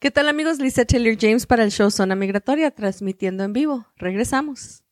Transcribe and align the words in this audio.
¿Qué 0.00 0.10
tal 0.10 0.30
amigos? 0.30 0.58
Lisa 0.60 0.86
Taylor 0.86 1.14
James 1.20 1.44
para 1.44 1.62
el 1.62 1.70
show 1.70 1.90
Zona 1.90 2.16
Migratoria, 2.16 2.70
transmitiendo 2.70 3.44
en 3.44 3.52
vivo. 3.52 3.86
Regresamos. 3.98 4.82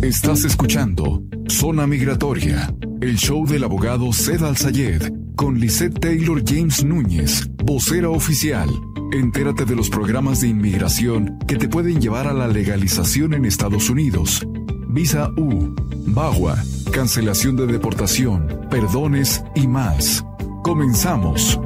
Estás 0.00 0.44
escuchando 0.44 1.24
Zona 1.48 1.84
Migratoria, 1.84 2.72
el 3.00 3.16
show 3.16 3.44
del 3.48 3.64
abogado 3.64 4.12
Zed 4.12 4.44
Al-Sayed 4.44 5.12
con 5.34 5.58
Lisette 5.58 5.98
Taylor 5.98 6.40
James 6.46 6.84
Núñez, 6.84 7.48
vocera 7.64 8.10
oficial. 8.10 8.70
Entérate 9.12 9.64
de 9.64 9.74
los 9.74 9.90
programas 9.90 10.42
de 10.42 10.48
inmigración 10.48 11.40
que 11.48 11.56
te 11.56 11.68
pueden 11.68 12.00
llevar 12.00 12.28
a 12.28 12.32
la 12.32 12.46
legalización 12.46 13.34
en 13.34 13.44
Estados 13.44 13.90
Unidos. 13.90 14.46
Visa 14.86 15.30
U, 15.36 15.74
BAGUA, 16.06 16.62
cancelación 16.92 17.56
de 17.56 17.66
deportación, 17.66 18.68
perdones 18.70 19.42
y 19.56 19.66
más. 19.66 20.24
Comenzamos. 20.62 21.58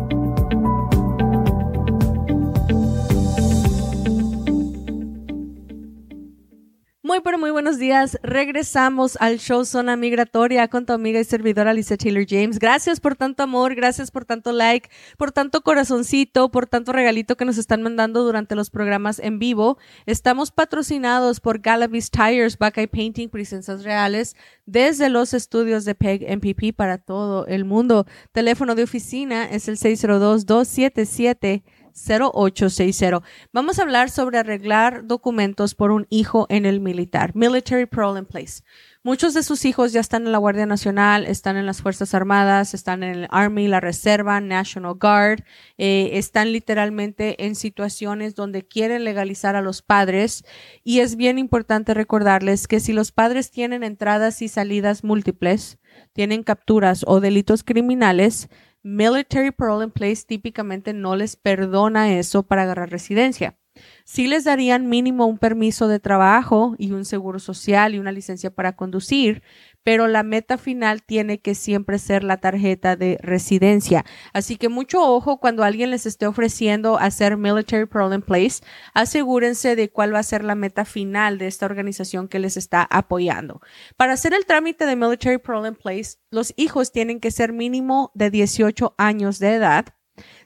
Muy, 7.09 7.21
pero 7.21 7.39
muy 7.39 7.51
buenos 7.51 7.79
días. 7.79 8.19
Regresamos 8.23 9.17
al 9.19 9.39
show 9.39 9.65
Zona 9.65 9.97
Migratoria 9.97 10.69
con 10.69 10.85
tu 10.85 10.93
amiga 10.93 11.19
y 11.19 11.25
servidora 11.25 11.73
Lisa 11.73 11.97
Taylor 11.97 12.27
James. 12.29 12.59
Gracias 12.59 13.01
por 13.01 13.17
tanto 13.17 13.43
amor, 13.43 13.75
gracias 13.75 14.11
por 14.11 14.27
tanto 14.27 14.53
like, 14.53 14.91
por 15.17 15.33
tanto 15.33 15.63
corazoncito, 15.63 16.51
por 16.51 16.67
tanto 16.67 16.93
regalito 16.93 17.39
que 17.39 17.47
nos 17.47 17.57
están 17.57 17.81
mandando 17.81 18.25
durante 18.25 18.55
los 18.55 18.69
programas 18.69 19.21
en 19.21 19.39
vivo. 19.39 19.79
Estamos 20.05 20.51
patrocinados 20.51 21.41
por 21.41 21.61
Galavis 21.61 22.11
Tires, 22.11 22.59
Buckeye 22.59 22.89
Painting, 22.89 23.31
Presencias 23.31 23.85
Reales, 23.85 24.37
desde 24.67 25.09
los 25.09 25.33
estudios 25.33 25.87
de 25.87 25.95
PEG 25.95 26.29
MPP 26.29 26.77
para 26.77 26.99
todo 26.99 27.47
el 27.47 27.65
mundo. 27.65 28.05
Teléfono 28.33 28.75
de 28.75 28.83
oficina 28.83 29.47
es 29.47 29.67
el 29.69 29.79
602 29.79 30.45
277 30.45 31.63
0860. 32.07 33.23
Vamos 33.53 33.79
a 33.79 33.83
hablar 33.83 34.11
sobre 34.11 34.39
arreglar 34.39 35.07
documentos 35.07 35.75
por 35.75 35.91
un 35.91 36.07
hijo 36.11 36.47
en 36.49 36.67
el 36.67 36.81
militar. 36.81 37.33
Military 37.35 37.87
Parole 37.87 38.21
in 38.21 38.27
Place. 38.27 38.63
Muchos 39.05 39.33
de 39.33 39.43
sus 39.43 39.65
hijos 39.65 39.93
ya 39.93 40.01
están 40.01 40.27
en 40.27 40.33
la 40.33 40.39
Guardia 40.39 40.67
Nacional, 40.67 41.25
están 41.25 41.57
en 41.57 41.67
las 41.67 41.81
Fuerzas 41.81 42.15
Armadas, 42.15 42.75
están 42.75 43.03
en 43.03 43.15
el 43.15 43.29
Army, 43.31 43.69
la 43.69 43.81
Reserva, 43.81 44.41
National 44.41 44.97
Guard, 45.01 45.45
eh, 45.79 46.11
están 46.15 46.53
literalmente 46.53 47.47
en 47.47 47.55
situaciones 47.55 48.35
donde 48.35 48.67
quieren 48.67 49.05
legalizar 49.05 49.57
a 49.57 49.63
los 49.63 49.83
padres 49.83 50.45
y 50.85 51.01
es 51.01 51.17
bien 51.17 51.39
importante 51.39 51.95
recordarles 51.95 52.67
que 52.67 52.81
si 52.81 52.93
los 52.93 53.13
padres 53.13 53.51
tienen 53.51 53.83
entradas 53.83 54.43
y 54.43 54.49
salidas 54.49 55.05
múltiples, 55.05 55.79
tienen 56.13 56.43
capturas 56.43 57.05
o 57.07 57.21
delitos 57.21 57.63
criminales, 57.63 58.49
Military 58.91 59.51
Parole 59.51 59.85
in 59.85 59.91
Place 59.91 60.25
típicamente 60.27 60.95
no 60.95 61.15
les 61.15 61.37
perdona 61.37 62.15
eso 62.19 62.45
para 62.45 62.63
agarrar 62.63 62.91
residencia. 62.91 63.59
Sí 64.05 64.27
les 64.27 64.45
darían 64.45 64.89
mínimo 64.89 65.27
un 65.27 65.37
permiso 65.37 65.89
de 65.89 66.01
trabajo 66.01 66.75
y 66.79 66.93
un 66.93 67.05
seguro 67.05 67.39
social 67.39 67.95
y 67.95 67.99
una 67.99 68.13
licencia 68.13 68.51
para 68.51 68.77
conducir, 68.77 69.43
pero 69.83 70.07
la 70.07 70.23
meta 70.23 70.59
final 70.59 71.03
tiene 71.03 71.41
que 71.41 71.55
siempre 71.55 71.99
ser 71.99 72.25
la 72.25 72.37
tarjeta 72.37 72.97
de 72.97 73.19
residencia. 73.23 74.05
Así 74.33 74.57
que 74.57 74.69
mucho 74.69 75.01
ojo 75.03 75.39
cuando 75.39 75.65
alguien 75.65 75.91
les 75.91 76.07
esté 76.07 76.27
ofreciendo 76.27 76.99
hacer 76.99 77.37
Military 77.37 77.87
Parole 77.87 78.17
in 78.17 78.23
Place, 78.23 78.63
asegúrense 78.95 79.77
de 79.77 79.91
cuál 79.91 80.15
va 80.15 80.19
a 80.19 80.25
ser 80.25 80.45
la 80.45 80.55
meta 80.55 80.85
final 80.85 81.39
de 81.39 81.47
esta 81.47 81.67
organización 81.67 82.29
que 82.29 82.39
les 82.39 82.57
está 82.57 82.83
apoyando. 82.83 83.61
Para 83.97 84.13
hacer 84.13 84.35
el 84.35 84.47
trámite 84.47 84.87
de 84.87 84.97
Military 84.97 85.39
Parole 85.39 85.69
in 85.69 85.75
Place, 85.75 86.19
los 86.31 86.53
hijos 86.57 86.93
tienen 86.93 87.21
que 87.21 87.31
ser 87.31 87.53
mínimo 87.53 88.13
de 88.15 88.31
18 88.31 88.95
años 88.99 89.39
de 89.39 89.55
edad, 89.55 89.87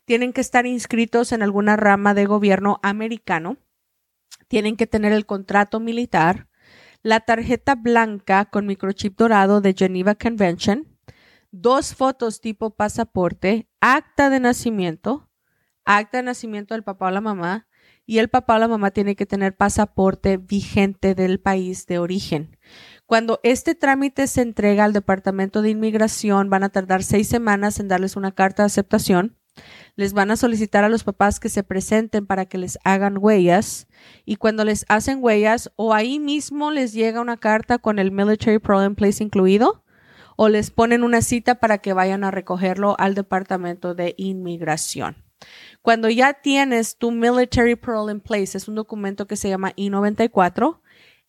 tienen 0.05 0.33
que 0.33 0.41
estar 0.41 0.67
inscritos 0.67 1.33
en 1.33 1.43
alguna 1.43 1.77
rama 1.77 2.15
de 2.15 2.27
gobierno 2.27 2.79
americano, 2.83 3.57
tienen 4.49 4.77
que 4.77 4.87
tener 4.87 5.13
el 5.13 5.27
contrato 5.27 5.81
militar, 5.81 6.49
la 7.03 7.21
tarjeta 7.21 7.75
blanca 7.75 8.45
con 8.47 8.67
microchip 8.67 9.17
dorado 9.17 9.61
de 9.61 9.75
Geneva 9.75 10.15
Convention, 10.15 10.87
dos 11.51 11.95
fotos 11.95 12.41
tipo 12.41 12.71
pasaporte, 12.71 13.69
acta 13.81 14.31
de 14.31 14.41
nacimiento, 14.41 15.29
acta 15.85 16.19
de 16.19 16.25
nacimiento 16.25 16.75
del 16.75 16.85
papá 16.85 17.09
o 17.09 17.11
la 17.11 17.21
mamá, 17.21 17.67
y 18.05 18.19
el 18.19 18.29
papá 18.29 18.57
o 18.57 18.59
la 18.59 18.69
mamá 18.69 18.91
tiene 18.91 19.17
que 19.17 19.27
tener 19.27 19.57
pasaporte 19.57 20.37
vigente 20.37 21.15
del 21.15 21.41
país 21.41 21.87
de 21.87 21.99
origen. 21.99 22.57
Cuando 23.07 23.41
este 23.43 23.75
trámite 23.75 24.27
se 24.27 24.43
entrega 24.43 24.85
al 24.85 24.93
Departamento 24.93 25.63
de 25.63 25.71
Inmigración, 25.71 26.51
van 26.51 26.65
a 26.65 26.71
tardar 26.71 27.03
seis 27.03 27.29
semanas 27.29 27.79
en 27.79 27.89
darles 27.89 28.17
una 28.17 28.33
carta 28.33 28.63
de 28.63 28.69
aceptación 28.69 29.37
les 29.97 30.13
van 30.13 30.31
a 30.31 30.37
solicitar 30.37 30.85
a 30.85 30.89
los 30.89 31.05
papás 31.05 31.39
que 31.39 31.49
se 31.49 31.63
presenten 31.63 32.27
para 32.27 32.47
que 32.47 32.59
les 32.59 32.79
hagan 32.85 33.19
huellas 33.19 33.87
y 34.25 34.37
cuando 34.37 34.65
les 34.65 34.87
hacen 34.89 35.19
huellas 35.21 35.71
o 35.77 35.95
ahí 35.95 36.19
mismo 36.19 36.71
les 36.71 36.93
llega 36.93 37.21
una 37.21 37.37
carta 37.37 37.79
con 37.79 37.99
el 37.99 38.11
Military 38.11 38.59
Problem 38.59 38.95
Place 38.95 39.23
incluido 39.23 39.85
o 40.37 40.49
les 40.49 40.71
ponen 40.71 41.05
una 41.05 41.23
cita 41.23 41.57
para 41.57 41.79
que 41.79 41.93
vayan 41.93 42.25
a 42.25 42.31
recogerlo 42.31 42.97
al 42.99 43.15
Departamento 43.15 43.95
de 43.95 44.15
Inmigración. 44.17 45.17
Cuando 45.83 46.09
ya 46.09 46.35
tienes 46.35 46.97
tu 46.97 47.11
Military 47.11 47.77
Parole 47.77 48.13
in 48.13 48.21
Place, 48.21 48.57
es 48.57 48.69
un 48.69 48.75
documento 48.75 49.27
que 49.27 49.37
se 49.37 49.49
llama 49.49 49.73
I-94, 49.77 50.81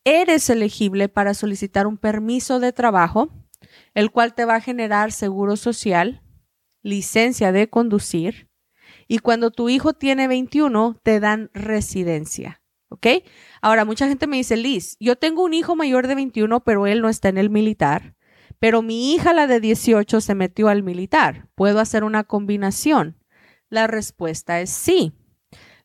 eres 0.04 0.50
elegible 0.50 1.10
para 1.10 1.34
solicitar 1.34 1.88
un 1.88 1.98
permiso 1.98 2.60
de 2.60 2.72
trabajo, 2.72 3.30
el 3.94 4.12
cual 4.12 4.34
te 4.34 4.46
va 4.46 4.56
a 4.56 4.62
generar 4.62 5.12
seguro 5.12 5.58
social, 5.58 6.23
licencia 6.84 7.52
de 7.52 7.70
conducir, 7.70 8.50
y 9.08 9.20
cuando 9.20 9.52
tu 9.52 9.70
hijo 9.70 9.94
tiene 9.94 10.28
21, 10.28 11.00
te 11.04 11.20
dan 11.20 11.50
residencia. 11.54 12.62
¿Ok? 12.90 13.08
Ahora, 13.62 13.86
mucha 13.86 14.08
gente 14.08 14.28
me 14.28 14.38
dice, 14.38 14.56
Liz, 14.56 14.98
yo 15.00 15.16
tengo 15.16 15.44
un 15.44 15.54
hijo 15.54 15.76
mayor 15.76 16.08
de 16.08 16.16
21, 16.16 16.64
pero 16.64 16.86
él 16.86 17.02
no 17.02 17.10
está 17.10 17.30
en 17.30 17.38
el 17.38 17.50
militar. 17.50 18.16
Pero 18.60 18.82
mi 18.82 19.14
hija, 19.14 19.34
la 19.34 19.48
de 19.48 19.60
18, 19.60 20.22
se 20.22 20.36
metió 20.36 20.68
al 20.70 20.84
militar. 20.84 21.50
¿Puedo 21.56 21.80
hacer 21.80 22.04
una 22.04 22.24
combinación? 22.24 23.18
La 23.70 23.88
respuesta 23.88 24.62
es 24.62 24.70
sí. 24.70 25.14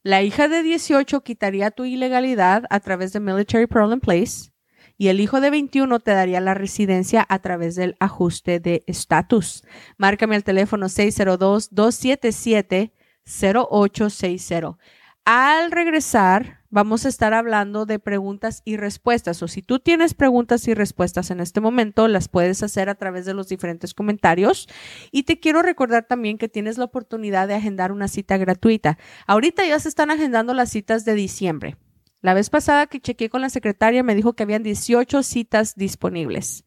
La 0.03 0.23
hija 0.23 0.49
de 0.49 0.63
18 0.63 1.23
quitaría 1.23 1.71
tu 1.71 1.85
ilegalidad 1.85 2.65
a 2.71 2.81
través 2.81 3.13
de 3.13 3.21
Military 3.21 3.67
Parole 3.67 3.95
in 3.95 4.01
Place 4.01 4.51
y 4.99 5.09
el 5.09 5.21
hijo 5.21 5.41
de 5.41 5.49
21 5.51 6.01
te 6.01 6.11
daría 6.11 6.41
la 6.41 6.55
residencia 6.55 7.25
a 7.29 7.39
través 7.39 7.77
del 7.77 7.97
ajuste 8.01 8.59
de 8.61 8.85
estatus. 8.89 9.63
Márcame 9.97 10.35
al 10.37 10.45
teléfono 10.45 10.87
602-277 10.87 12.93
0860. 13.25 14.77
Al 15.25 15.71
regresar, 15.71 16.63
vamos 16.71 17.05
a 17.05 17.11
estar 17.11 17.35
hablando 17.35 17.85
de 17.85 17.99
preguntas 17.99 18.63
y 18.65 18.79
respuestas. 18.79 19.43
O 19.43 19.49
si 19.49 19.61
tú 19.63 19.79
tienes 19.79 20.15
preguntas 20.15 20.67
y 20.67 20.75
respuestas 20.75 21.31
en 21.31 21.41
este 21.41 21.61
momento, 21.61 22.09
las 22.09 22.29
puedes 22.29 22.63
hacer 22.63 22.89
a 22.89 22.95
través 22.95 23.27
de 23.27 23.35
los 23.35 23.49
diferentes 23.49 23.95
comentarios. 23.95 24.69
Y 25.13 25.25
te 25.25 25.39
quiero 25.39 25.63
recordar 25.63 26.07
también 26.07 26.39
que 26.39 26.49
tienes 26.49 26.79
la 26.79 26.87
oportunidad 26.87 27.47
de 27.47 27.55
agendar 27.55 27.93
una 27.93 28.09
cita 28.09 28.39
gratuita. 28.39 28.99
Ahorita 29.27 29.67
ya 29.67 29.79
se 29.79 29.91
están 29.91 30.11
agendando 30.11 30.55
las 30.55 30.71
citas 30.71 31.05
de 31.05 31.15
diciembre. 31.15 31.77
La 32.21 32.35
vez 32.35 32.51
pasada 32.51 32.89
que 32.89 33.01
chequeé 33.01 33.31
con 33.31 33.41
la 33.41 33.51
secretaria 33.51 34.03
me 34.03 34.17
dijo 34.17 34.33
que 34.33 34.43
habían 34.43 34.65
18 34.65 35.23
citas 35.23 35.77
disponibles. 35.77 36.65